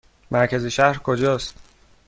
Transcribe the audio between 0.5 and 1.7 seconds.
شهر کجا است؟